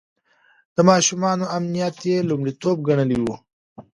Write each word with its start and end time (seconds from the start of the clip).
د 0.75 0.77
ماشومانو 0.89 1.45
امنيت 1.57 1.97
يې 2.09 2.17
لومړيتوب 2.29 2.77
ګڼلی 2.87 3.17
و. 3.21 3.25